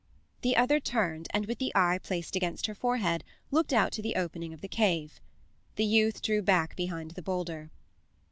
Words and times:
The 0.41 0.55
other 0.57 0.79
turned, 0.79 1.27
and 1.31 1.45
with 1.45 1.59
the 1.59 1.71
eye 1.75 1.99
placed 2.01 2.35
against 2.35 2.65
her 2.65 2.73
forehead 2.73 3.23
looked 3.51 3.71
out 3.71 3.91
to 3.91 4.01
the 4.01 4.15
opening 4.15 4.51
of 4.51 4.61
the 4.61 4.67
cave. 4.67 5.21
The 5.75 5.85
youth 5.85 6.23
drew 6.23 6.41
back 6.41 6.75
behind 6.75 7.11
the 7.11 7.21
boulder. 7.21 7.69